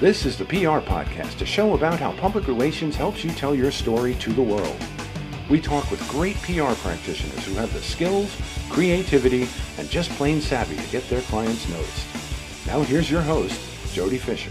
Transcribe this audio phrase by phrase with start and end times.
[0.00, 3.70] This is the PR Podcast, a show about how public relations helps you tell your
[3.70, 4.76] story to the world.
[5.48, 8.36] We talk with great PR practitioners who have the skills,
[8.70, 9.46] creativity,
[9.78, 12.66] and just plain savvy to get their clients noticed.
[12.66, 13.60] Now here's your host,
[13.94, 14.50] Jody Fisher.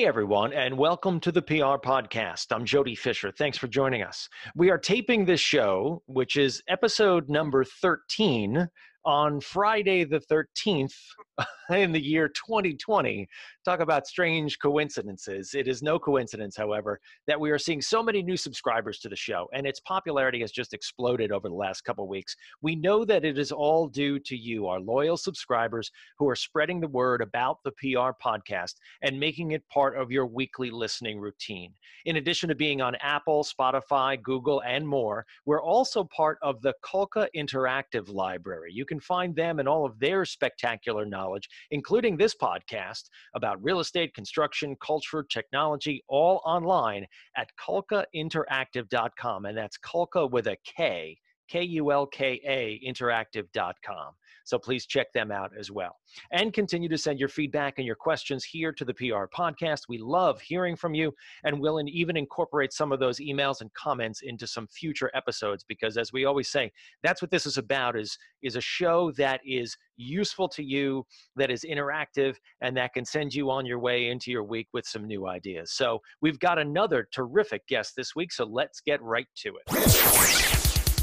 [0.00, 2.46] Hey everyone, and welcome to the PR Podcast.
[2.52, 3.30] I'm Jody Fisher.
[3.30, 4.30] Thanks for joining us.
[4.56, 8.66] We are taping this show, which is episode number 13
[9.04, 10.94] on Friday the 13th
[11.70, 13.28] in the year 2020.
[13.64, 15.54] Talk about strange coincidences.
[15.54, 19.16] It is no coincidence, however, that we are seeing so many new subscribers to the
[19.16, 22.34] show, and its popularity has just exploded over the last couple weeks.
[22.62, 26.80] We know that it is all due to you, our loyal subscribers, who are spreading
[26.80, 31.72] the word about the PR podcast and making it part of your weekly listening routine.
[32.06, 36.74] In addition to being on Apple, Spotify, Google, and more, we're also part of the
[36.84, 38.72] Kulka Interactive Library.
[38.72, 41.29] You can find them and all of their spectacular knowledge,
[41.70, 49.44] including this podcast about real estate, construction, culture, technology, all online at kulkainteractive.com.
[49.44, 51.18] And that's Kulka with a K,
[51.50, 54.14] K U L K A, interactive.com.
[54.44, 55.96] So please check them out as well.
[56.32, 59.82] And continue to send your feedback and your questions here to the PR podcast.
[59.88, 61.12] We love hearing from you,
[61.44, 65.96] and we'll even incorporate some of those emails and comments into some future episodes because,
[65.96, 69.76] as we always say, that's what this is about is, is a show that is
[69.96, 71.04] useful to you,
[71.36, 74.86] that is interactive, and that can send you on your way into your week with
[74.86, 75.72] some new ideas.
[75.72, 80.49] So we've got another terrific guest this week, so let's get right to it.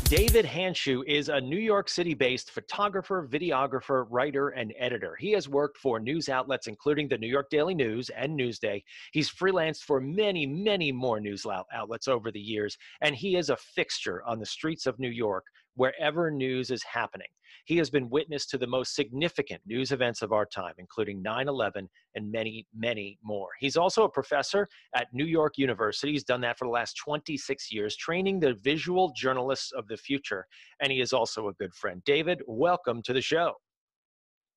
[0.10, 5.18] David Handschuh is a New York City based photographer, videographer, writer, and editor.
[5.20, 8.84] He has worked for news outlets including the New York Daily News and Newsday.
[9.12, 13.58] He's freelanced for many, many more news outlets over the years, and he is a
[13.58, 15.44] fixture on the streets of New York
[15.78, 17.28] wherever news is happening.
[17.66, 21.48] He has been witness to the most significant news events of our time, including 9
[21.48, 23.50] 11 and many, many more.
[23.60, 26.12] He's also a professor at New York University.
[26.12, 30.46] He's done that for the last 26 years, training the visual journalists of the future.
[30.82, 32.02] And he is also a good friend.
[32.06, 33.54] David, welcome to the show.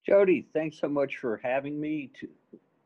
[0.07, 2.29] Jody, thanks so much for having me to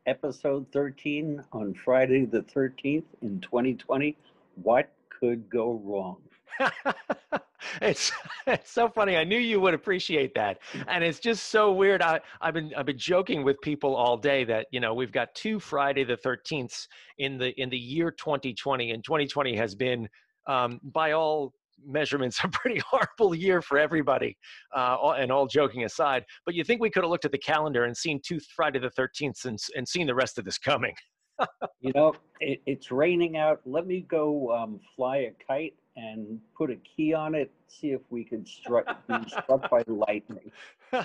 [0.05, 4.17] episode 13 on Friday the 13th in 2020.
[4.61, 6.17] What could go wrong?
[7.81, 8.11] it's
[8.47, 9.17] it's so funny.
[9.17, 12.01] I knew you would appreciate that, and it's just so weird.
[12.01, 15.33] I I've been I've been joking with people all day that you know we've got
[15.35, 20.07] two Friday the Thirteenths in the in the year 2020, and 2020 has been
[20.47, 21.53] um, by all
[21.85, 24.37] measurements a pretty horrible year for everybody.
[24.75, 27.85] Uh, and all joking aside, but you think we could have looked at the calendar
[27.85, 30.93] and seen two Friday the 13th and, and seen the rest of this coming?
[31.81, 33.59] you know, it, it's raining out.
[33.65, 38.01] Let me go um, fly a kite and put a key on it, see if
[38.09, 40.51] we can struck, be struck by lightning.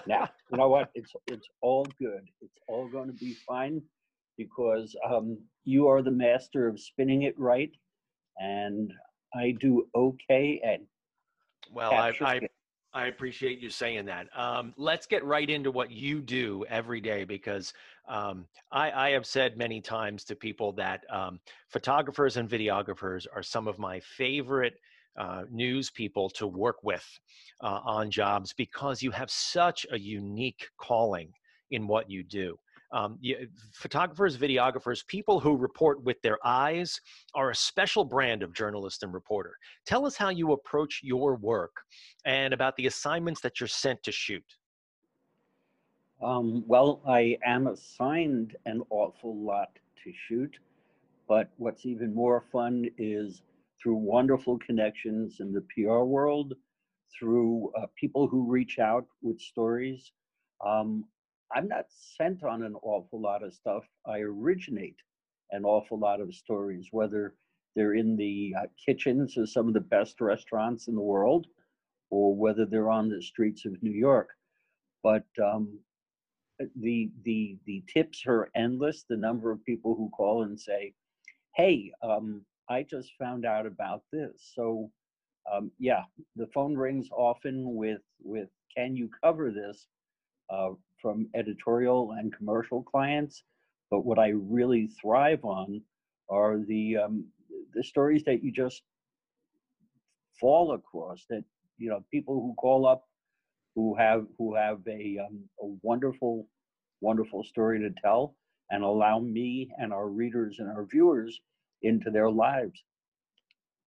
[0.06, 0.91] Now, you know what?
[0.95, 2.28] It's it's all good.
[2.43, 3.83] It's all going to be fine
[4.37, 7.71] because um, you are the master of spinning it right,
[8.39, 8.93] and
[9.34, 10.81] I do okay at.
[11.72, 12.49] Well, I, I
[12.93, 14.27] I appreciate you saying that.
[14.37, 17.73] Um, let's get right into what you do every day because
[18.09, 23.45] um, I, I, have said many times to people that um, photographers and videographers are
[23.45, 24.81] some of my favorite
[25.17, 27.06] uh, news people to work with
[27.62, 31.33] uh, on jobs because you have such a unique calling
[31.71, 32.59] in what you do
[32.93, 37.01] um, you, photographers, videographers, people who report with their eyes
[37.34, 39.53] are a special brand of journalist and reporter.
[39.87, 41.73] Tell us how you approach your work
[42.25, 44.45] and about the assignments that you're sent to shoot.
[46.23, 49.71] Um, well, I am assigned an awful lot
[50.05, 50.55] to shoot,
[51.28, 53.43] but what's even more fun is
[53.81, 56.55] through wonderful connections in the PR world,
[57.19, 60.12] through uh, people who reach out with stories.
[60.67, 61.05] Um,
[61.53, 63.84] I'm not sent on an awful lot of stuff.
[64.06, 64.97] I originate
[65.50, 67.34] an awful lot of stories, whether
[67.75, 71.47] they're in the uh, kitchens of some of the best restaurants in the world
[72.10, 74.28] or whether they're on the streets of New York.
[75.03, 75.78] But um,
[76.77, 79.04] the, the, the tips are endless.
[79.09, 80.95] The number of people who call and say,
[81.57, 84.53] hey, um, I just found out about this.
[84.54, 84.91] So
[85.53, 86.03] um, yeah,
[86.36, 89.86] the phone rings often with, with can you cover this?
[90.48, 90.71] Uh,
[91.01, 93.43] from editorial and commercial clients.
[93.91, 95.83] But what I really thrive on
[96.29, 97.27] are the um,
[97.75, 98.83] the stories that you just
[100.41, 101.25] fall across.
[101.29, 101.45] That
[101.79, 103.05] you know, people who call up
[103.75, 106.47] who have who have a um, a wonderful
[107.01, 108.37] wonderful story to tell
[108.71, 111.41] and allow me and our readers and our viewers
[111.83, 112.85] into their lives.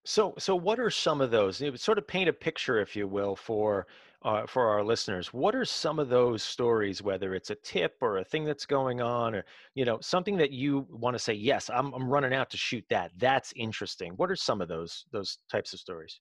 [0.04, 1.62] So, so what are some of those?
[1.80, 3.86] Sort of paint a picture, if you will, for
[4.24, 5.32] uh, for our listeners.
[5.32, 9.00] What are some of those stories, whether it's a tip or a thing that's going
[9.00, 11.32] on, or you know something that you want to say?
[11.32, 13.12] Yes, I'm I'm running out to shoot that.
[13.18, 14.12] That's interesting.
[14.16, 16.20] What are some of those those types of stories?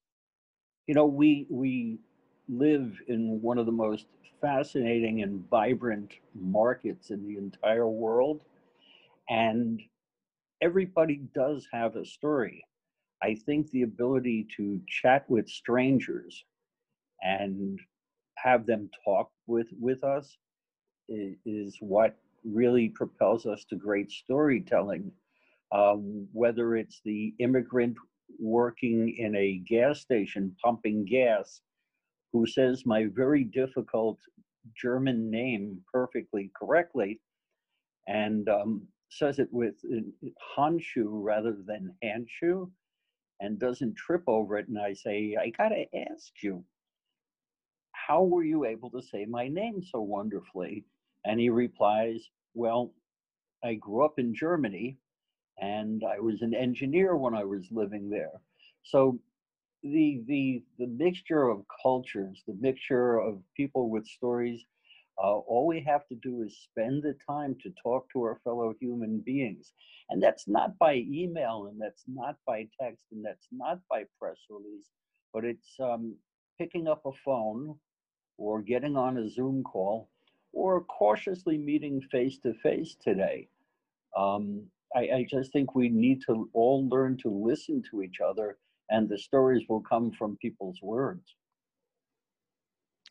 [0.87, 1.99] You know, we we
[2.49, 4.07] live in one of the most
[4.41, 8.41] fascinating and vibrant markets in the entire world,
[9.29, 9.81] and
[10.61, 12.65] everybody does have a story.
[13.23, 16.43] I think the ability to chat with strangers
[17.21, 17.79] and
[18.43, 20.37] have them talk with with us
[21.09, 25.11] is, what really propels us to great storytelling.
[25.71, 27.95] Um, whether it's the immigrant
[28.39, 31.61] working in a gas station pumping gas
[32.33, 34.19] who says my very difficult
[34.75, 37.19] German name perfectly correctly
[38.07, 39.75] and um, says it with
[40.57, 42.69] Hanshu rather than Hanshu
[43.39, 44.67] and doesn't trip over it.
[44.67, 46.63] And I say, I got to ask you,
[48.11, 50.83] how were you able to say my name so wonderfully?
[51.23, 52.19] And he replies,
[52.53, 52.93] Well,
[53.63, 54.97] I grew up in Germany
[55.61, 58.41] and I was an engineer when I was living there.
[58.83, 59.17] So
[59.81, 64.59] the the the mixture of cultures, the mixture of people with stories,
[65.17, 68.73] uh, all we have to do is spend the time to talk to our fellow
[68.81, 69.71] human beings.
[70.09, 74.39] And that's not by email, and that's not by text, and that's not by press
[74.49, 74.89] release,
[75.33, 76.15] but it's um,
[76.59, 77.79] picking up a phone
[78.41, 80.09] or getting on a Zoom call
[80.51, 83.47] or cautiously meeting face to face today.
[84.17, 84.63] Um,
[84.95, 88.57] I, I just think we need to all learn to listen to each other,
[88.89, 91.35] and the stories will come from people's words.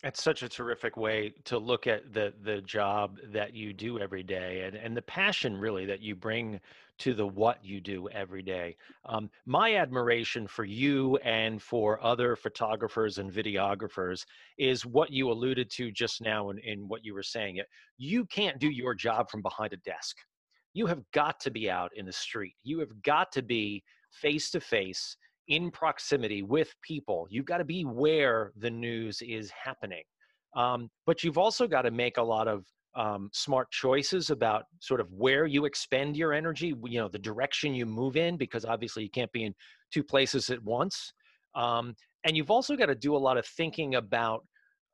[0.02, 4.22] It's such a terrific way to look at the the job that you do every
[4.22, 6.58] day and, and the passion really that you bring
[7.00, 8.76] to the what you do every day.
[9.04, 14.24] Um, my admiration for you and for other photographers and videographers
[14.56, 17.60] is what you alluded to just now in, in what you were saying.
[17.98, 20.16] You can't do your job from behind a desk.
[20.72, 22.54] You have got to be out in the street.
[22.62, 23.82] You have got to be
[24.12, 25.16] face to face
[25.50, 27.26] in proximity with people.
[27.28, 30.02] You've got to be where the news is happening.
[30.56, 32.64] Um, but you've also got to make a lot of
[32.96, 37.74] um, smart choices about sort of where you expend your energy, you know, the direction
[37.74, 39.54] you move in, because obviously you can't be in
[39.92, 41.12] two places at once.
[41.54, 41.94] Um,
[42.24, 44.44] and you've also got to do a lot of thinking about,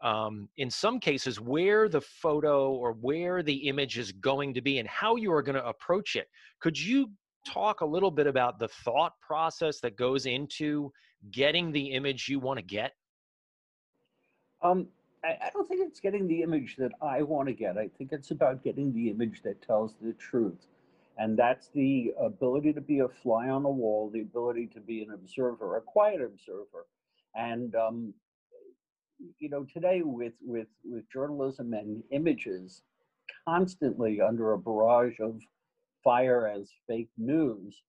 [0.02, 4.78] um, in some cases, where the photo or where the image is going to be
[4.78, 6.28] and how you are going to approach it.
[6.60, 7.10] Could you
[7.46, 10.92] talk a little bit about the thought process that goes into
[11.30, 12.92] getting the image you want to get?
[14.62, 14.88] Um,
[15.24, 17.76] I, I don't think it's getting the image that I want to get.
[17.76, 20.66] I think it's about getting the image that tells the truth.
[21.18, 25.02] And that's the ability to be a fly on the wall, the ability to be
[25.02, 26.86] an observer, a quiet observer.
[27.34, 28.14] And um,
[29.38, 32.82] you know, today with with with journalism and images
[33.48, 35.40] constantly under a barrage of
[36.06, 37.82] fire as fake news,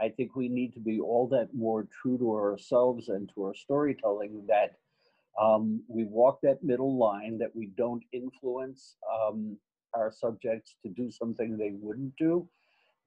[0.00, 3.54] I think we need to be all that more true to ourselves and to our
[3.54, 4.76] storytelling that
[5.42, 9.56] um, we walk that middle line, that we don't influence um,
[9.92, 12.48] our subjects to do something they wouldn't do,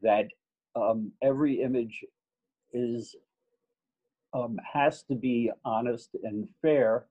[0.01, 0.27] that
[0.75, 2.03] um, every image
[2.73, 3.15] is
[4.33, 7.05] um, has to be honest and fair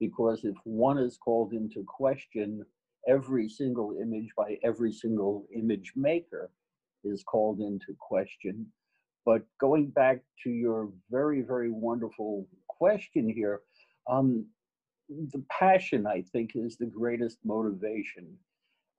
[0.00, 2.66] because if one is called into question,
[3.08, 6.50] every single image by every single image maker
[7.06, 8.66] is called into question.
[9.24, 13.60] But going back to your very, very wonderful question here,
[14.08, 14.46] um,
[15.08, 18.26] the passion, I think, is the greatest motivation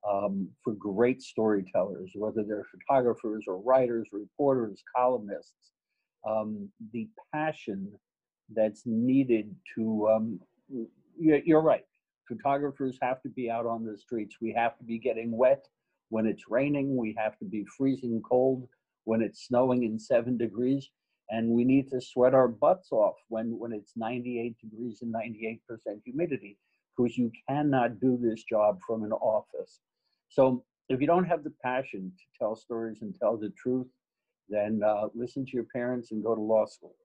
[0.08, 5.72] um, for great storytellers, whether they're photographers or writers, reporters, columnists.
[6.28, 7.92] Um, the passion
[8.54, 10.40] that's needed to, um,
[11.18, 11.84] you're right,
[12.26, 14.36] photographers have to be out on the streets.
[14.40, 15.66] We have to be getting wet
[16.10, 18.68] when it's raining, we have to be freezing cold
[19.04, 20.90] when it's snowing in seven degrees.
[21.30, 25.58] And we need to sweat our butts off when, when it's 98 degrees and 98%
[26.04, 26.56] humidity,
[26.96, 29.80] because you cannot do this job from an office.
[30.30, 33.88] So if you don't have the passion to tell stories and tell the truth,
[34.48, 36.96] then uh, listen to your parents and go to law school.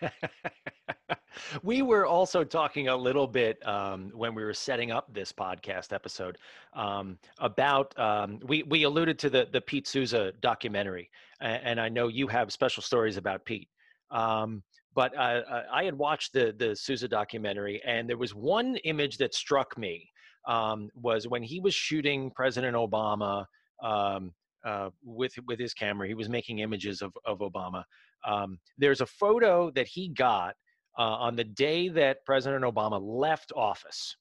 [1.62, 5.92] we were also talking a little bit um, when we were setting up this podcast
[5.92, 6.38] episode
[6.74, 11.88] um, about um, we we alluded to the the Pete Souza documentary, and, and I
[11.88, 13.68] know you have special stories about Pete.
[14.10, 14.62] Um,
[14.94, 19.18] but uh, uh, I had watched the the Souza documentary, and there was one image
[19.18, 20.10] that struck me
[20.46, 23.44] um, was when he was shooting President Obama
[23.82, 24.32] um,
[24.64, 26.08] uh, with with his camera.
[26.08, 27.84] He was making images of of Obama.
[28.26, 30.54] Um, there's a photo that he got
[30.98, 34.16] uh, on the day that President Obama left office.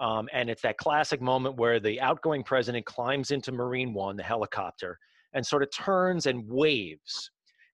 [0.00, 4.22] Um, and it's that classic moment where the outgoing president climbs into Marine One, the
[4.22, 4.98] helicopter,
[5.34, 7.30] and sort of turns and waves.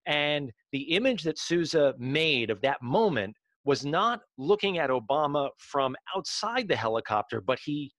[0.06, 5.94] And the image that Souza made of that moment was not looking at Obama from
[6.16, 7.92] outside the helicopter, but he,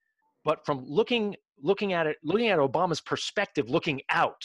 [0.44, 4.44] but from looking looking at it, looking at Obama's perspective, looking out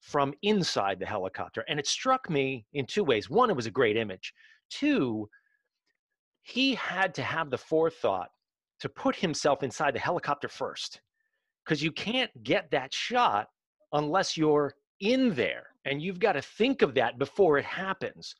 [0.00, 1.64] from inside the helicopter.
[1.68, 3.28] And it struck me in two ways.
[3.28, 4.32] One, it was a great image.
[4.70, 5.28] Two,
[6.42, 8.30] he had to have the forethought
[8.80, 11.00] to put himself inside the helicopter first
[11.64, 13.48] because you can't get that shot
[13.92, 18.34] unless you're in there and you've got to think of that before it happens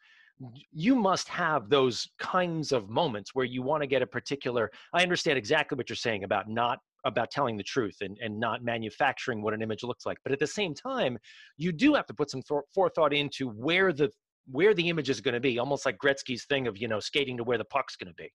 [0.73, 5.03] you must have those kinds of moments where you want to get a particular i
[5.03, 9.43] understand exactly what you're saying about not about telling the truth and, and not manufacturing
[9.43, 11.19] what an image looks like but at the same time
[11.57, 12.43] you do have to put some
[12.75, 14.11] forethought into where the
[14.51, 17.37] where the image is going to be almost like gretzky's thing of you know skating
[17.37, 18.31] to where the puck's going to be.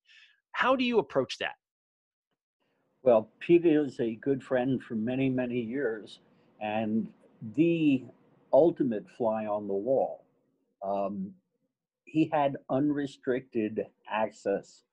[0.51, 1.55] How do you approach that?
[3.03, 6.19] Well pete is a good friend for many many years
[6.61, 7.07] and
[7.55, 8.03] the
[8.53, 10.23] ultimate fly on the wall
[10.83, 11.31] um,
[12.05, 14.83] he had unrestricted access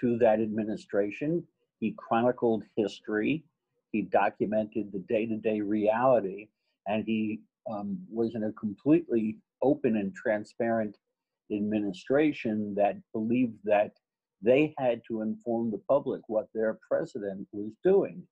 [0.00, 1.44] to that administration
[1.80, 3.44] he chronicled history,
[3.92, 6.48] he documented the day to day reality,
[6.86, 7.40] and he
[7.70, 10.96] um, was in a completely open and transparent
[11.52, 13.92] administration that believed that
[14.42, 18.22] they had to inform the public what their president was doing.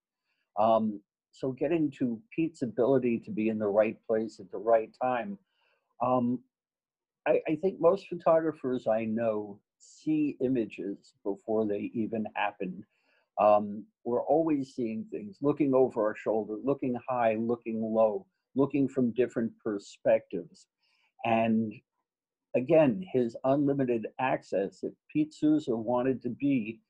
[0.59, 1.01] Um,
[1.33, 5.39] so, getting to Pete's ability to be in the right place at the right time,
[6.01, 6.41] um,
[7.27, 12.85] I, I think most photographers I know see images before they even happen
[13.41, 19.13] um, we're always seeing things, looking over our shoulder, looking high, looking low, looking from
[19.13, 20.67] different perspectives.
[21.25, 21.73] And
[22.55, 26.81] again, his unlimited access, if Pete Souza wanted to be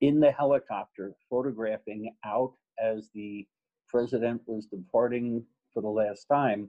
[0.00, 3.46] in the helicopter photographing out as the
[3.88, 6.68] president was departing for the last time,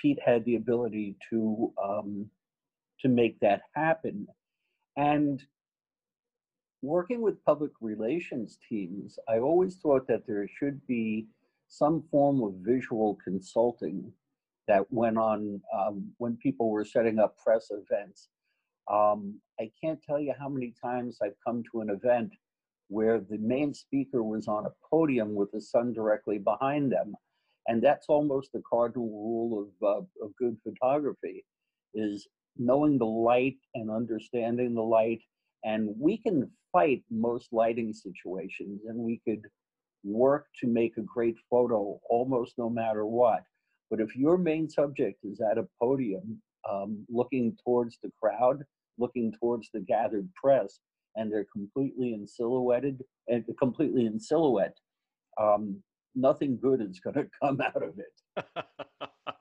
[0.00, 2.30] Pete had the ability to um,
[3.00, 4.26] to make that happen.
[4.96, 5.40] And
[6.82, 11.26] working with public relations teams, I always thought that there should be
[11.68, 14.12] some form of visual consulting
[14.68, 18.28] that went on um, when people were setting up press events.
[18.90, 22.32] Um, I can't tell you how many times I've come to an event
[22.88, 27.14] where the main speaker was on a podium with the sun directly behind them.
[27.66, 31.44] And that's almost the cardinal rule of, uh, of good photography
[31.94, 35.20] is knowing the light and understanding the light
[35.64, 39.42] and we can fight most lighting situations and we could
[40.04, 43.42] work to make a great photo almost no matter what.
[43.90, 48.64] But if your main subject is at a podium um, looking towards the crowd,
[48.98, 50.80] looking towards the gathered press,
[51.16, 54.76] and they're completely in silhouetted and completely in silhouette,
[55.40, 55.82] um,
[56.14, 58.44] nothing good is going to come out of it.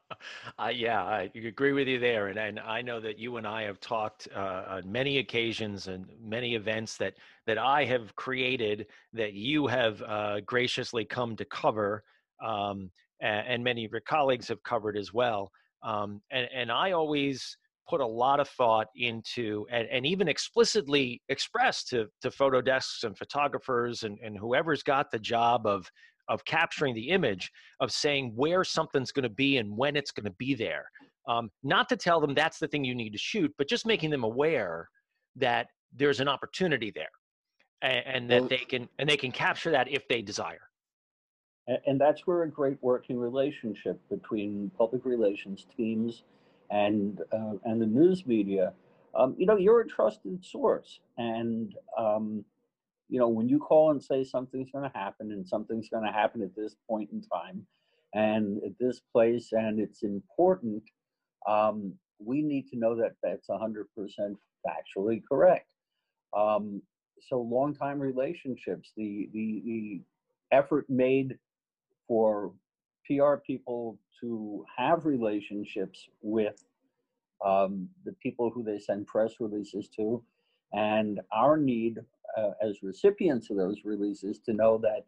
[0.57, 3.63] Uh, yeah, I agree with you there, and and I know that you and I
[3.63, 9.33] have talked uh, on many occasions and many events that that I have created that
[9.33, 12.03] you have uh, graciously come to cover,
[12.43, 15.51] um, and, and, many of your colleagues have covered as well.
[15.83, 17.57] Um, and and I always
[17.87, 23.03] put a lot of thought into and, and even explicitly expressed to to photo desks
[23.03, 25.89] and photographers and, and whoever's got the job of
[26.29, 30.25] of capturing the image of saying where something's going to be and when it's going
[30.25, 30.85] to be there.
[31.27, 34.11] Um, not to tell them that's the thing you need to shoot but just making
[34.11, 34.87] them aware
[35.35, 37.09] that there's an opportunity there
[37.81, 40.61] and, and that well, they can and they can capture that if they desire.
[41.85, 46.23] And that's where a great working relationship between public relations teams
[46.71, 48.73] and uh, and the news media.
[49.15, 52.45] Um, you know you're a trusted source and um,
[53.09, 56.11] you know, when you call and say something's going to happen and something's going to
[56.11, 57.65] happen at this point in time
[58.13, 60.83] and at this place and it's important,
[61.47, 63.85] um, we need to know that that's 100%
[64.65, 65.67] factually correct.
[66.35, 66.81] Um,
[67.21, 70.01] so long time relationships, the, the, the
[70.51, 71.37] effort made
[72.07, 72.51] for
[73.05, 76.63] PR people to have relationships with
[77.45, 80.23] um, the people who they send press releases to,
[80.73, 81.99] and our need
[82.37, 85.05] uh, as recipients of those releases to know that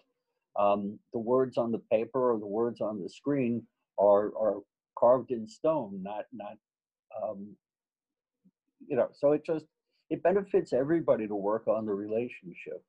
[0.62, 3.63] um, the words on the paper or the words on the screen
[4.00, 4.57] are, are
[4.98, 6.57] carved in stone, not not
[7.24, 7.55] um,
[8.88, 9.09] you know.
[9.13, 9.65] So it just
[10.09, 12.83] it benefits everybody to work on the relationship.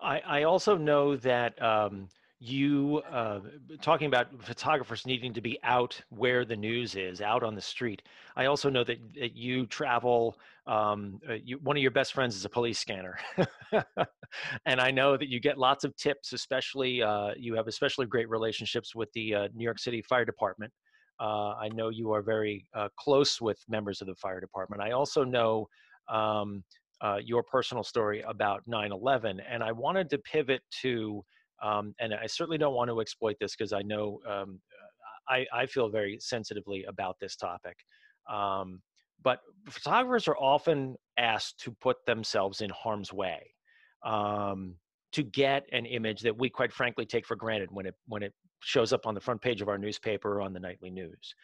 [0.00, 2.08] I, I also know that um,
[2.40, 3.40] you uh,
[3.82, 8.02] talking about photographers needing to be out where the news is, out on the street.
[8.36, 10.38] I also know that, that you travel.
[10.66, 13.18] Um, uh, you, one of your best friends is a police scanner,
[14.66, 16.32] and I know that you get lots of tips.
[16.32, 20.72] Especially, uh, you have especially great relationships with the uh, New York City Fire Department.
[21.18, 24.80] Uh, I know you are very uh, close with members of the fire department.
[24.80, 25.68] I also know
[26.08, 26.62] um,
[27.24, 31.24] your personal story about 9/11, and I wanted to pivot to
[31.62, 34.60] um, and I certainly don't want to exploit this because I know um,
[35.28, 37.76] I, I, feel very sensitively about this topic.
[38.30, 38.80] Um,
[39.22, 43.40] but photographers are often asked to put themselves in harm's way
[44.04, 44.76] um,
[45.12, 48.32] to get an image that we, quite frankly, take for granted when it when it
[48.60, 51.34] shows up on the front page of our newspaper or on the nightly news.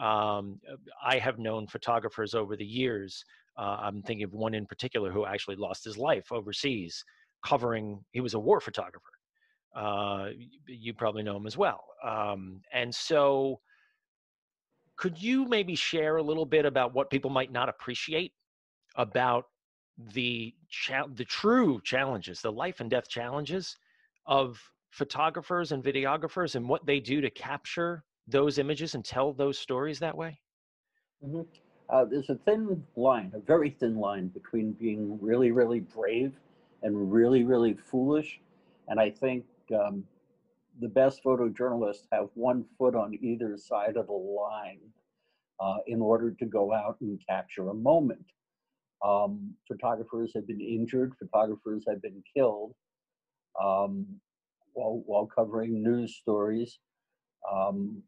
[0.00, 0.60] Um,
[1.04, 3.24] I have known photographers over the years.
[3.58, 7.04] Uh, I'm thinking of one in particular who actually lost his life overseas
[7.44, 8.00] covering.
[8.12, 9.10] He was a war photographer
[9.74, 10.28] uh,
[10.66, 11.84] you probably know him as well.
[12.04, 13.60] Um, and so,
[14.96, 18.32] could you maybe share a little bit about what people might not appreciate
[18.96, 19.46] about
[20.14, 23.76] the cha- the true challenges, the life and death challenges
[24.26, 24.60] of
[24.90, 29.98] photographers and videographers, and what they do to capture those images and tell those stories
[29.98, 30.38] that way?
[31.24, 31.42] Mm-hmm.
[31.88, 36.32] Uh, there's a thin line, a very thin line between being really, really brave
[36.82, 38.40] and really, really foolish.
[38.88, 40.04] And I think um,
[40.80, 44.80] the best photojournalists have one foot on either side of the line
[45.60, 48.24] uh, in order to go out and capture a moment.
[49.04, 52.74] Um, photographers have been injured, photographers have been killed
[53.62, 54.06] um,
[54.72, 56.78] while, while covering news stories.
[57.50, 58.02] Um,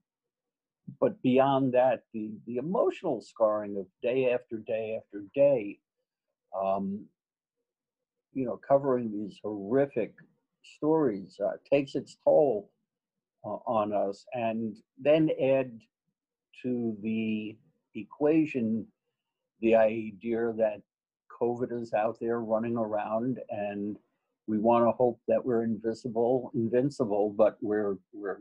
[1.00, 5.78] but beyond that, the, the emotional scarring of day after day after day,
[6.60, 7.06] um,
[8.34, 10.14] you know, covering these horrific
[10.62, 12.70] stories uh, takes its toll
[13.44, 14.24] uh, on us.
[14.32, 15.78] And then add
[16.62, 17.56] to the
[17.94, 18.86] equation
[19.60, 20.82] the idea that
[21.40, 23.96] COVID is out there running around and
[24.46, 28.40] we want to hope that we're invisible, invincible, but we're, we're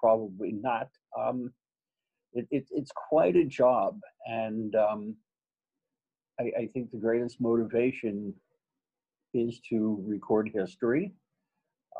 [0.00, 0.88] probably not.
[1.18, 1.52] Um,
[2.32, 4.00] it, it, it's quite a job.
[4.26, 5.16] And um,
[6.40, 8.34] I, I think the greatest motivation
[9.34, 11.12] is to record history.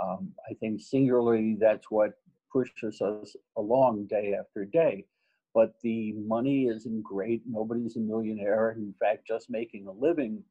[0.03, 2.13] Um, I think singularly that's what
[2.53, 5.07] pushes us along day after day.
[5.55, 7.43] But the money isn't great.
[7.47, 8.73] Nobody's a millionaire.
[8.73, 10.43] In fact, just making a living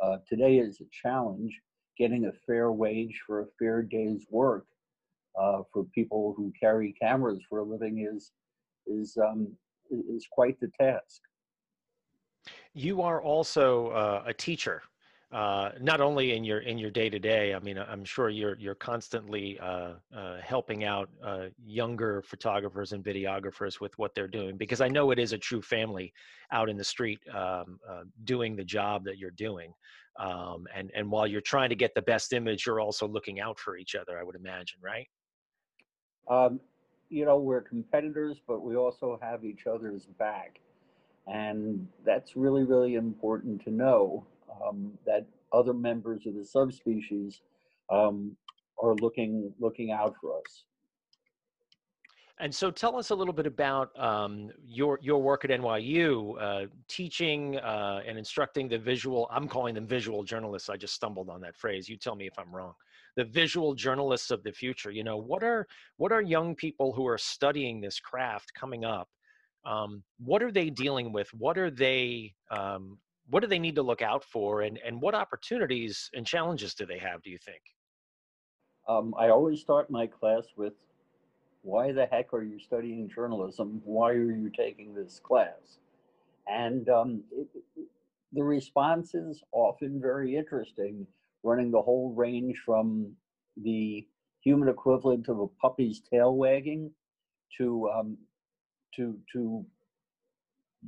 [0.00, 1.60] uh, today is a challenge.
[1.98, 4.66] Getting a fair wage for a fair day's work
[5.38, 8.32] uh, for people who carry cameras for a living is
[8.86, 9.48] is um,
[9.90, 11.20] is quite the task.
[12.72, 14.82] You are also uh, a teacher
[15.32, 17.52] uh, not only in your in your day to day.
[17.52, 23.04] I mean, I'm sure you're you're constantly uh, uh, helping out uh, younger photographers and
[23.04, 26.12] videographers with what they're doing because I know it is a true family
[26.52, 29.74] out in the street um, uh, doing the job that you're doing.
[30.20, 33.58] Um, and and while you're trying to get the best image, you're also looking out
[33.58, 34.18] for each other.
[34.18, 35.08] I would imagine, right?
[36.30, 36.60] Um,
[37.08, 40.60] you know, we're competitors, but we also have each other's back,
[41.26, 44.24] and that's really really important to know
[44.64, 47.40] um, that other members of the subspecies
[47.90, 48.36] um,
[48.82, 50.64] are looking looking out for us.
[52.38, 56.66] And so, tell us a little bit about um, your your work at NYU, uh,
[56.86, 59.26] teaching uh, and instructing the visual.
[59.30, 60.68] I'm calling them visual journalists.
[60.68, 61.88] I just stumbled on that phrase.
[61.88, 62.74] You tell me if I'm wrong.
[63.16, 64.90] The visual journalists of the future.
[64.90, 69.08] You know, what are what are young people who are studying this craft coming up?
[69.64, 71.32] Um, what are they dealing with?
[71.32, 75.14] What are they um, what do they need to look out for and, and what
[75.14, 77.60] opportunities and challenges do they have do you think?
[78.88, 80.74] Um, i always start my class with
[81.62, 83.80] why the heck are you studying journalism?
[83.84, 85.80] Why are you taking this class?
[86.46, 87.48] And um, it,
[88.32, 91.04] the response is often very interesting
[91.42, 93.12] running the whole range from
[93.64, 94.06] the
[94.42, 96.92] human equivalent of a puppy's tail wagging
[97.58, 98.16] to um,
[98.94, 99.64] to to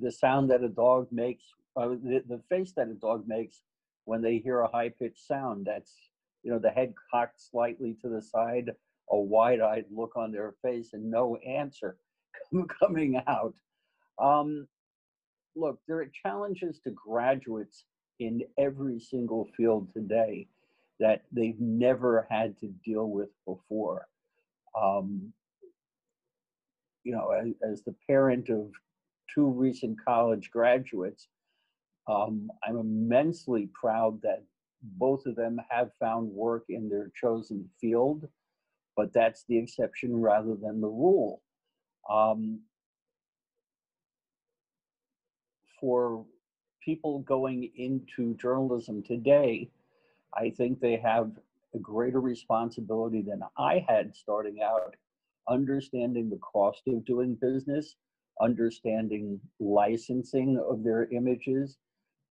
[0.00, 1.42] the sound that a dog makes
[1.78, 3.62] uh, the, the face that a dog makes
[4.04, 5.66] when they hear a high pitched sound.
[5.66, 5.94] That's,
[6.42, 8.70] you know, the head cocked slightly to the side,
[9.10, 11.98] a wide eyed look on their face, and no answer
[12.80, 13.54] coming out.
[14.18, 14.66] Um,
[15.54, 17.84] look, there are challenges to graduates
[18.18, 20.48] in every single field today
[20.98, 24.08] that they've never had to deal with before.
[24.80, 25.32] Um,
[27.04, 28.70] you know, as, as, the parent of
[29.32, 31.28] two recent college graduates,
[32.08, 34.42] um, I'm immensely proud that
[34.82, 38.26] both of them have found work in their chosen field,
[38.96, 41.42] but that's the exception rather than the rule.
[42.08, 42.60] Um,
[45.80, 46.24] for
[46.82, 49.68] people going into journalism today,
[50.34, 51.30] I think they have
[51.74, 54.96] a greater responsibility than I had starting out,
[55.48, 57.96] understanding the cost of doing business,
[58.40, 61.76] understanding licensing of their images,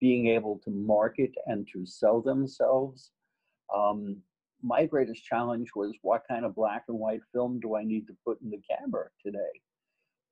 [0.00, 3.10] being able to market and to sell themselves.
[3.74, 4.18] Um,
[4.62, 8.16] my greatest challenge was what kind of black and white film do I need to
[8.26, 9.38] put in the camera today?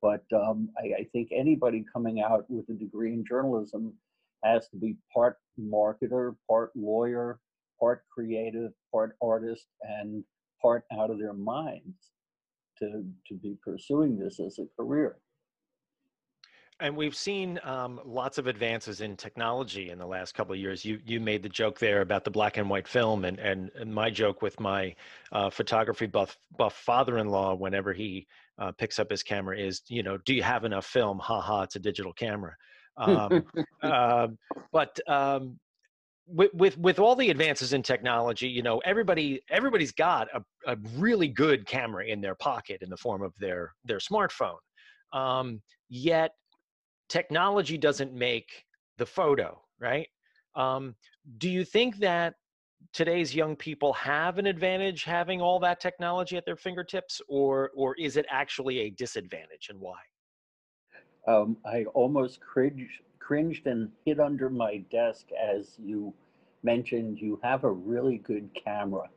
[0.02, 3.94] But um, I, I, think anybody coming out with a degree in journalism
[4.44, 7.40] has to be part marketer, part lawyer,
[7.80, 10.22] part creative, part artist, and
[10.60, 12.10] part out of their minds
[12.78, 15.16] to, to be pursuing this as a career.
[16.78, 20.84] And we've seen um, lots of advances in technology in the last couple of years.
[20.84, 23.92] You you made the joke there about the black and white film, and and, and
[23.92, 24.94] my joke with my
[25.32, 28.26] uh, photography buff buff father-in-law whenever he
[28.58, 31.18] uh, picks up his camera is, you know, do you have enough film?
[31.18, 31.62] Ha ha!
[31.62, 32.54] It's a digital camera.
[32.98, 33.44] Um,
[33.82, 34.28] uh,
[34.70, 35.58] but um,
[36.26, 40.76] with, with with all the advances in technology, you know, everybody everybody's got a, a
[40.96, 44.58] really good camera in their pocket in the form of their their smartphone.
[45.12, 46.32] Um, yet
[47.08, 48.64] technology doesn't make
[48.98, 50.08] the photo, right?
[50.54, 50.94] Um,
[51.38, 52.34] do you think that
[52.92, 57.94] today's young people have an advantage having all that technology at their fingertips, or or
[57.96, 59.98] is it actually a disadvantage, and why?
[61.26, 66.14] Um, I almost cringed, cringed and hid under my desk as you
[66.62, 69.08] mentioned you have a really good camera.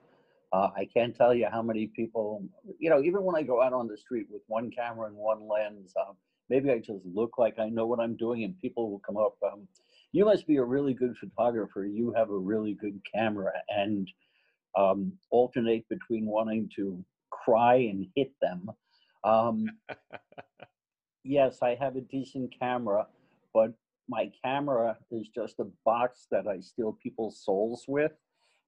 [0.52, 2.44] Uh, I can't tell you how many people,
[2.80, 5.48] you know, even when I go out on the street with one camera and one
[5.48, 6.16] lens, um,
[6.50, 9.36] maybe I just look like I know what I'm doing, and people will come up.
[9.44, 9.68] Um,
[10.12, 11.86] you must be a really good photographer.
[11.86, 14.08] You have a really good camera, and
[14.78, 18.70] um, alternate between wanting to cry and hit them.
[19.24, 19.66] Um,
[21.24, 23.08] yes, I have a decent camera,
[23.54, 23.74] but
[24.08, 28.14] my camera is just a box that I steal people's souls with.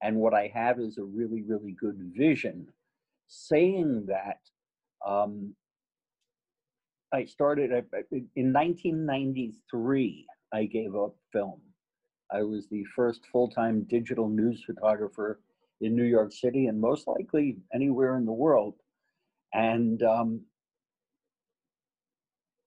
[0.04, 2.68] And what I have is a really, really good vision.
[3.28, 4.40] Saying that,
[5.06, 5.56] um,
[7.14, 10.26] I started in 1993.
[10.54, 11.62] I gave up film.
[12.32, 15.42] I was the first full-time digital news photographer
[15.82, 18.76] in New York City and most likely anywhere in the world.
[19.54, 20.42] And um,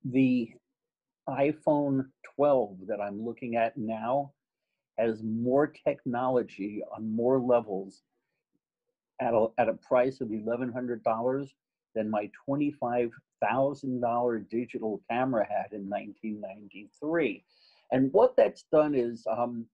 [0.04, 0.50] the
[1.28, 2.04] iPhone
[2.36, 4.32] 12 that I'm looking at now
[4.98, 8.02] has more technology on more levels
[9.20, 11.48] at a, at a price of $1,100
[11.94, 17.44] than my $25,000 digital camera had in 1993.
[17.92, 19.66] And what that's done is, um,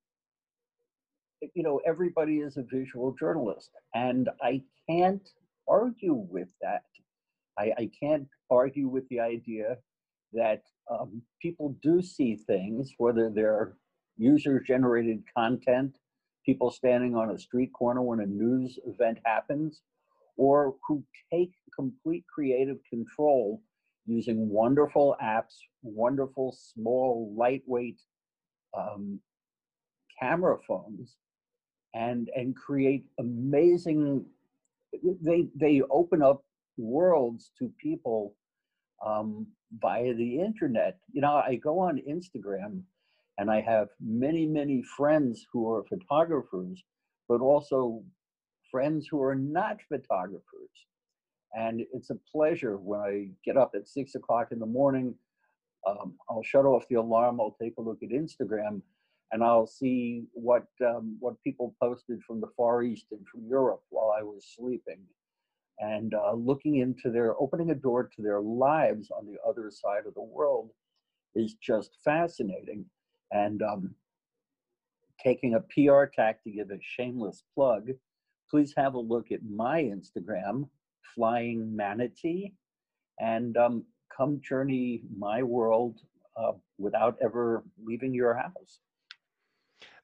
[1.54, 5.26] you know, everybody is a visual journalist, and I can't
[5.68, 6.84] argue with that.
[7.58, 9.78] I, I can't argue with the idea
[10.32, 13.74] that um, people do see things, whether they're
[14.16, 15.96] user generated content,
[16.44, 19.80] people standing on a street corner when a news event happens,
[20.40, 23.60] or who take complete creative control
[24.06, 28.00] using wonderful apps, wonderful, small, lightweight
[28.74, 29.20] um,
[30.18, 31.18] camera phones,
[31.92, 34.24] and and create amazing.
[35.20, 36.42] They they open up
[36.78, 38.34] worlds to people
[39.04, 39.46] um,
[39.78, 40.96] via the internet.
[41.12, 42.80] You know, I go on Instagram
[43.36, 46.82] and I have many, many friends who are photographers,
[47.28, 48.02] but also
[48.70, 50.70] friends who are not photographers.
[51.52, 55.14] And it's a pleasure when I get up at six o'clock in the morning.
[55.86, 57.40] Um, I'll shut off the alarm.
[57.40, 58.82] I'll take a look at Instagram,
[59.32, 63.82] and I'll see what um, what people posted from the Far East and from Europe
[63.88, 65.00] while I was sleeping
[65.80, 70.06] and uh, looking into their opening a door to their lives on the other side
[70.06, 70.70] of the world
[71.34, 72.84] is just fascinating.
[73.32, 73.94] And um,
[75.22, 77.88] taking a PR tack to give a shameless plug,
[78.50, 80.68] please have a look at my Instagram,
[81.14, 82.52] Flying Manatee,
[83.18, 83.84] and um,
[84.14, 86.00] come journey my world
[86.36, 88.80] uh, without ever leaving your house.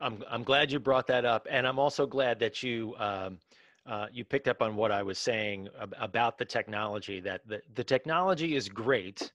[0.00, 3.38] I'm I'm glad you brought that up, and I'm also glad that you um,
[3.86, 7.20] uh, you picked up on what I was saying ab- about the technology.
[7.20, 9.32] That the, the technology is great,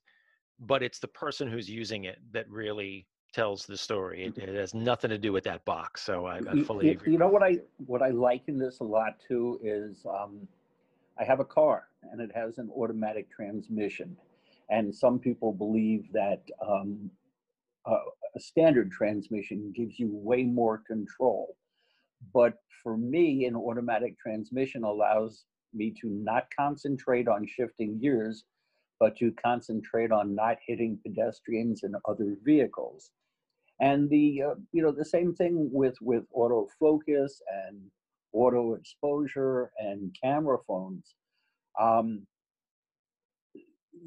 [0.60, 4.26] but it's the person who's using it that really tells the story.
[4.26, 6.02] It, it has nothing to do with that box.
[6.04, 7.13] So I, I fully you, agree.
[7.13, 10.48] You know what I what I liken this a lot to is um,
[11.20, 14.15] I have a car and it has an automatic transmission,
[14.70, 17.10] and some people believe that um,
[17.86, 21.56] a, a standard transmission gives you way more control.
[22.34, 28.44] But for me, an automatic transmission allows me to not concentrate on shifting gears,
[29.00, 33.12] but to concentrate on not hitting pedestrians and other vehicles.
[33.82, 37.32] And the uh, you know the same thing with with autofocus
[37.67, 37.82] and
[38.34, 41.15] auto exposure and camera phones.
[41.80, 42.28] Um,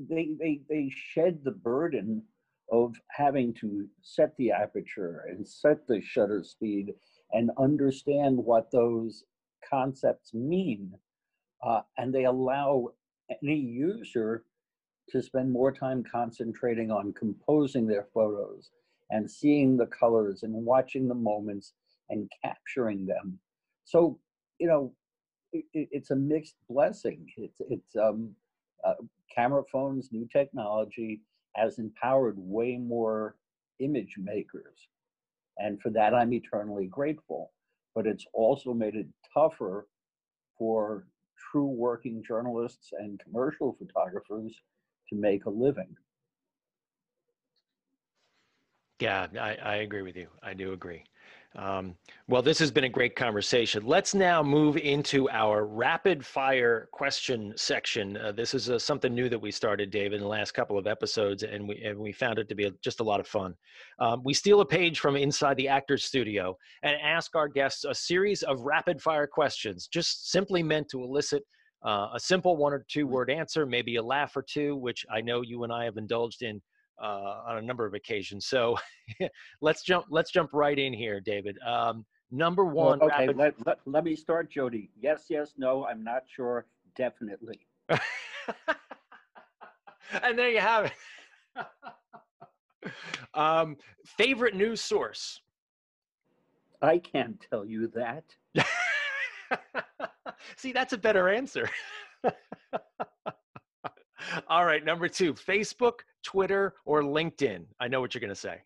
[0.09, 2.23] they, they, they shed the burden
[2.73, 6.95] of having to set the aperture and set the shutter speed
[7.33, 9.25] and understand what those
[9.69, 10.93] concepts mean.
[11.63, 12.89] Uh, and they allow
[13.43, 14.45] any user
[15.11, 18.71] to spend more time concentrating on composing their photos
[19.11, 21.73] and seeing the colors and watching the moments
[22.11, 23.39] and capturing them.
[23.85, 24.19] So,
[24.59, 24.93] you know,
[25.53, 27.27] it, it's a mixed blessing.
[27.37, 28.31] It's, it's um,
[28.85, 28.95] uh,
[29.35, 31.21] camera phones, new technology
[31.55, 33.37] has empowered way more
[33.79, 34.89] image makers.
[35.59, 37.53] And for that, I'm eternally grateful.
[37.95, 39.87] But it's also made it tougher
[40.59, 41.07] for
[41.51, 44.53] true working journalists and commercial photographers
[45.09, 45.95] to make a living.
[49.01, 50.29] Yeah, I, I agree with you.
[50.43, 51.05] I do agree.
[51.57, 51.95] Um,
[52.27, 53.87] well, this has been a great conversation.
[53.87, 58.17] Let's now move into our rapid fire question section.
[58.17, 60.89] Uh, this is uh, something new that we started, David, in the last couple of
[60.89, 63.55] episodes, and we and we found it to be a, just a lot of fun.
[64.01, 67.95] Um, we steal a page from inside the actor's studio and ask our guests a
[67.95, 71.45] series of rapid fire questions, just simply meant to elicit
[71.85, 75.21] uh, a simple one or two word answer, maybe a laugh or two, which I
[75.21, 76.61] know you and I have indulged in
[77.03, 78.47] uh, on a number of occasions.
[78.47, 78.77] So
[79.61, 81.59] let's jump let's jump right in here, David.
[81.67, 82.99] Um, number one.
[82.99, 83.37] Well, okay, rapid...
[83.37, 84.91] let, let, let me start, Jody.
[85.01, 86.67] Yes, yes, no, I'm not sure.
[86.97, 87.67] Definitely.
[90.23, 90.93] and there you have it.
[93.35, 95.41] um, favorite news source?
[96.83, 98.25] I can't tell you that.
[100.57, 101.69] See, that's a better answer.
[104.49, 107.65] All right, number two, Facebook, Twitter, or LinkedIn.
[107.79, 108.63] I know what you're going to say.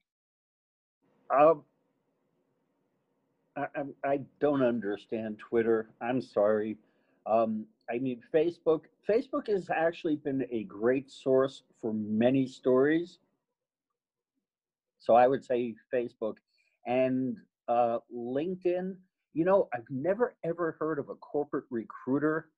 [1.31, 1.63] Um,
[3.57, 3.67] I,
[4.05, 5.91] I, don't understand Twitter.
[6.01, 6.79] I'm sorry.
[7.27, 8.83] Um, I mean, Facebook.
[9.09, 13.19] Facebook has actually been a great source for many stories.
[14.99, 16.37] So I would say Facebook
[16.87, 17.37] and
[17.69, 18.97] uh, LinkedIn.
[19.35, 22.49] You know, I've never ever heard of a corporate recruiter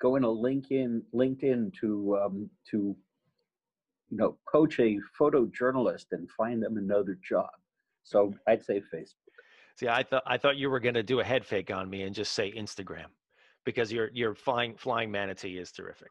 [0.00, 2.96] going to LinkedIn LinkedIn to um, to
[4.10, 7.50] you know coach a photojournalist and find them another job.
[8.02, 9.14] So I'd say Facebook.
[9.76, 12.02] See, I thought I thought you were going to do a head fake on me
[12.02, 13.06] and just say Instagram
[13.64, 16.10] because your your flying flying manatee is terrific.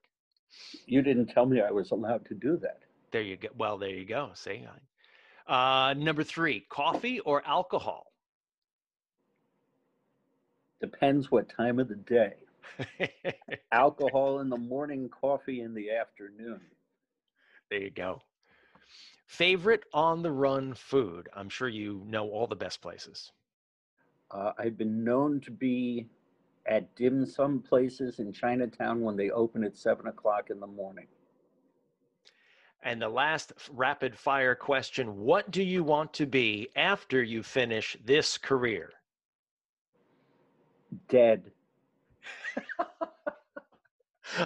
[0.85, 2.79] You didn't tell me I was allowed to do that.
[3.11, 3.49] There you go.
[3.57, 4.31] Well, there you go.
[4.33, 4.65] See,
[5.47, 8.07] uh, number three, coffee or alcohol.
[10.81, 12.33] Depends what time of the day.
[13.71, 16.61] Alcohol in the morning, coffee in the afternoon.
[17.69, 18.21] There you go.
[19.25, 21.27] Favorite on the run food?
[21.33, 23.31] I'm sure you know all the best places.
[24.31, 26.07] Uh, I've been known to be
[26.65, 31.07] at dim sum places in Chinatown when they open at seven o'clock in the morning.
[32.83, 37.97] And the last rapid fire question What do you want to be after you finish
[38.05, 38.91] this career?
[41.09, 41.51] Dead.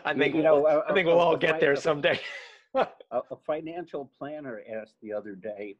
[0.05, 0.65] I think you know.
[0.88, 2.19] I think we'll all get there someday.
[2.75, 5.77] a, a financial planner asked the other day,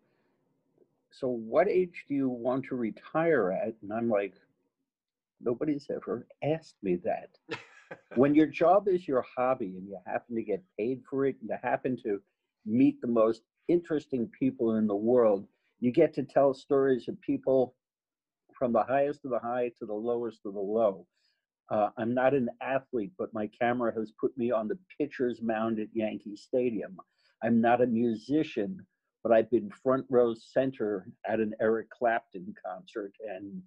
[1.12, 4.34] "So, what age do you want to retire at?" And I'm like,
[5.40, 7.38] "Nobody's ever asked me that."
[8.16, 11.50] when your job is your hobby and you happen to get paid for it, and
[11.50, 12.22] you happen to
[12.66, 15.48] meet the most interesting people in the world,
[15.80, 17.76] you get to tell stories of people
[18.54, 21.06] from the highest of the high to the lowest of the low.
[21.72, 25.80] Uh, I'm not an athlete, but my camera has put me on the pitcher's mound
[25.80, 26.98] at Yankee Stadium.
[27.44, 28.86] I'm not a musician,
[29.24, 33.62] but I've been front row center at an Eric Clapton concert, and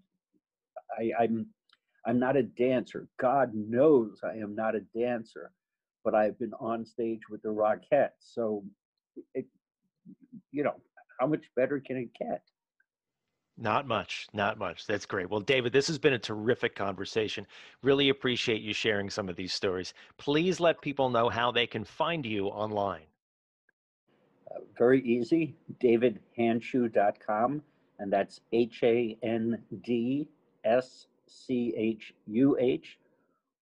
[0.99, 1.47] I, I'm
[2.07, 3.09] I'm not a dancer.
[3.19, 5.53] God knows I am not a dancer,
[6.05, 8.11] but I've been on stage with the Rockettes.
[8.21, 8.63] So,
[9.35, 9.47] it,
[10.53, 10.75] you know,
[11.19, 12.43] how much better can it get?
[13.57, 14.87] Not much, not much.
[14.87, 15.31] That's great.
[15.31, 17.47] Well, David, this has been a terrific conversation.
[17.83, 19.95] Really appreciate you sharing some of these stories.
[20.19, 23.07] Please let people know how they can find you online.
[24.51, 27.63] Uh, very easy, davidhandschuh.com,
[28.01, 30.27] and that's H A N D
[30.65, 32.99] S C H U H,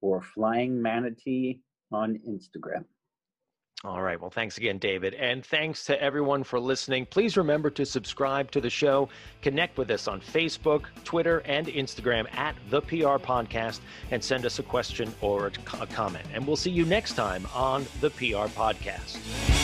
[0.01, 1.61] or Flying Manatee
[1.93, 2.85] on Instagram.
[3.85, 4.21] All right.
[4.21, 5.15] Well, thanks again, David.
[5.15, 7.05] And thanks to everyone for listening.
[7.07, 9.09] Please remember to subscribe to the show.
[9.41, 13.81] Connect with us on Facebook, Twitter, and Instagram at The PR Podcast
[14.13, 16.25] and send us a question or a comment.
[16.33, 19.62] And we'll see you next time on The PR Podcast.